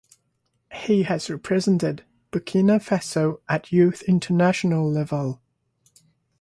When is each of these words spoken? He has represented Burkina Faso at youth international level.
He 0.71 1.03
has 1.03 1.29
represented 1.29 2.03
Burkina 2.31 2.83
Faso 2.83 3.39
at 3.47 3.71
youth 3.71 4.01
international 4.07 4.91
level. 4.91 5.43